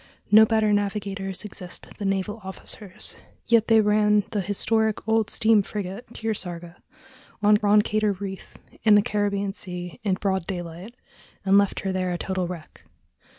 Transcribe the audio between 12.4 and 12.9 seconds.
wreck.